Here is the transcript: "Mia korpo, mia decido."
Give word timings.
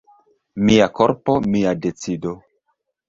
"Mia 0.69 0.87
korpo, 1.01 1.37
mia 1.57 1.75
decido." 1.85 2.33